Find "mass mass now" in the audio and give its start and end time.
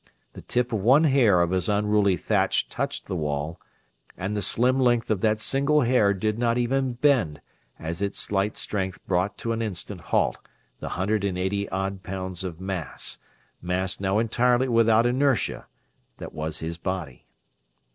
12.59-14.17